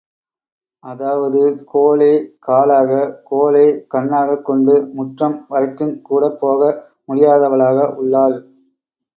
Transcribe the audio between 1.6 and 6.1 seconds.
கோலே காலாக, கோலே கண்ணாகக் கொண்டு முற்றம் வரைக்குங்